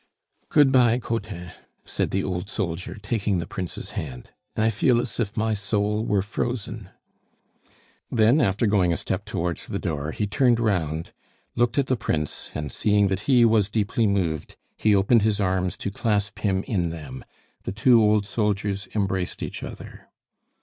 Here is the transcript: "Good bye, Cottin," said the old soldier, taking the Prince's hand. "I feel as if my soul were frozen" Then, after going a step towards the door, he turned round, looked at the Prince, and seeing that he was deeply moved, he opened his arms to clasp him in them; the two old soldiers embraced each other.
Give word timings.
"Good 0.49 0.71
bye, 0.71 0.97
Cottin," 0.97 1.51
said 1.85 2.09
the 2.09 2.23
old 2.23 2.49
soldier, 2.49 2.95
taking 2.99 3.37
the 3.37 3.45
Prince's 3.45 3.91
hand. 3.91 4.31
"I 4.57 4.71
feel 4.71 4.99
as 4.99 5.19
if 5.19 5.37
my 5.37 5.53
soul 5.53 6.03
were 6.03 6.23
frozen" 6.23 6.89
Then, 8.11 8.41
after 8.41 8.65
going 8.65 8.91
a 8.91 8.97
step 8.97 9.25
towards 9.25 9.67
the 9.67 9.77
door, 9.77 10.09
he 10.09 10.25
turned 10.25 10.59
round, 10.59 11.13
looked 11.55 11.77
at 11.77 11.85
the 11.85 11.95
Prince, 11.95 12.49
and 12.55 12.71
seeing 12.71 13.09
that 13.09 13.19
he 13.29 13.45
was 13.45 13.69
deeply 13.69 14.07
moved, 14.07 14.55
he 14.75 14.95
opened 14.95 15.21
his 15.21 15.39
arms 15.39 15.77
to 15.77 15.91
clasp 15.91 16.39
him 16.39 16.63
in 16.63 16.89
them; 16.89 17.23
the 17.61 17.71
two 17.71 18.01
old 18.01 18.25
soldiers 18.25 18.87
embraced 18.95 19.43
each 19.43 19.61
other. 19.61 20.09